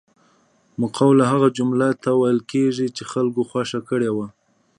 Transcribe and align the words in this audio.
مقوله 0.81 1.23
هغه 1.33 1.47
جملې 1.57 1.89
ته 2.03 2.09
ویل 2.13 2.39
کیږي 2.51 2.87
چې 2.95 3.03
خلکو 3.11 3.41
خوښه 3.49 3.79
کړې 3.89 4.09
وي 4.15 4.27